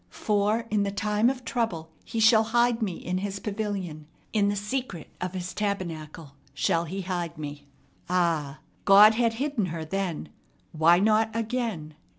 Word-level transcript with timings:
"For 0.09 0.61
in 0.71 0.81
the 0.81 0.89
time 0.89 1.29
of 1.29 1.45
trouble 1.45 1.91
he 2.03 2.19
shall 2.19 2.41
hide 2.41 2.81
me 2.81 2.93
in 2.93 3.19
his 3.19 3.37
pavilion; 3.37 4.07
in 4.33 4.47
the 4.47 4.55
secret 4.55 5.09
of 5.21 5.33
his 5.35 5.53
tabernacle 5.53 6.31
shall 6.55 6.85
he 6.85 7.01
hide 7.01 7.37
me." 7.37 7.67
Ah! 8.09 8.61
God 8.85 9.13
had 9.13 9.33
hidden 9.35 9.67
her 9.67 9.85
then. 9.85 10.29
Why 10.71 10.97
not 10.97 11.29
again? 11.35 11.93